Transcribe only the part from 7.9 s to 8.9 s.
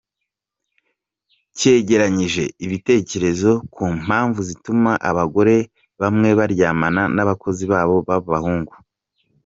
b’abahungu.